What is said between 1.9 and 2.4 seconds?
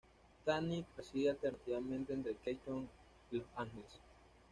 entre